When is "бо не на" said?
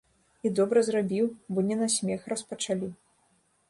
1.53-1.93